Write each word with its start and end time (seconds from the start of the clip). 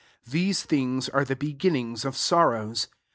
]9 0.25 0.33
Tbeee 0.33 0.65
things 0.65 1.09
mre 1.13 1.27
the 1.27 1.35
beginnifigs 1.35 2.05
o( 2.07 2.09
sorrows. 2.09 2.87